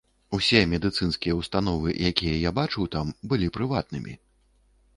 [0.35, 4.19] Усе медыцынскія ўстановы, якія я бачыў там, былі прыватнымі.